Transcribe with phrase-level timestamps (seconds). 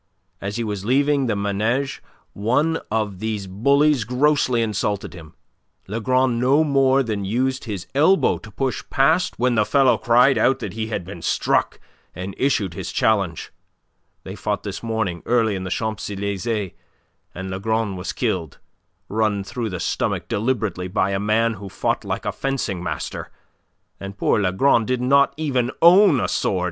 [0.41, 2.01] As he was leaving the Manege
[2.33, 5.35] one of these bullies grossly insulted him.
[5.87, 10.57] Lagron no more than used his elbow to push past when the fellow cried out
[10.57, 11.79] that he had been struck,
[12.15, 13.51] and issued his challenge.
[14.23, 16.71] They fought this morning early in the Champs Elysees,
[17.35, 18.57] and Lagron was killed,
[19.07, 23.29] run through the stomach deliberately by a man who fought like a fencing master,
[23.99, 26.59] and poor Lagron did not even own a sword.